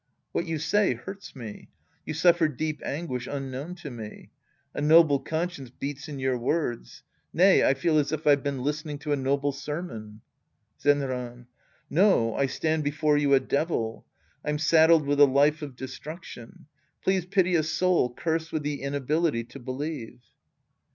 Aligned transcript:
What 0.31 0.47
you 0.47 0.57
say 0.57 0.95
hurts 0.95 1.35
me. 1.35 1.69
You 2.07 2.15
suffer 2.15 2.47
deep 2.47 2.81
anguish 2.83 3.27
unknown 3.29 3.75
to 3.75 3.91
me. 3.91 4.31
A 4.73 4.81
noble 4.81 5.19
conscience 5.19 5.69
beats 5.69 6.07
in 6.07 6.17
your 6.17 6.39
words. 6.39 7.03
Nay, 7.33 7.63
I 7.63 7.75
feel 7.75 7.99
as 7.99 8.11
if 8.11 8.25
I've 8.25 8.41
been 8.41 8.63
listening 8.63 8.97
to 8.97 9.11
a 9.11 9.15
noble 9.15 9.51
sermon. 9.51 10.21
Zenran. 10.81 11.45
No, 11.87 12.33
I 12.33 12.47
stand 12.47 12.83
before 12.83 13.15
you 13.19 13.35
a 13.35 13.39
devil. 13.39 14.03
I'm 14.43 14.57
saddled 14.57 15.05
with 15.05 15.19
a 15.19 15.25
life 15.27 15.61
of 15.61 15.75
destruction. 15.75 16.65
Please 17.03 17.27
pity 17.27 17.53
a 17.55 17.61
soul 17.61 18.11
cursed 18.11 18.51
with 18.51 18.63
the 18.63 18.81
inability 18.81 19.43
to 19.43 19.59
believe. 19.59 20.19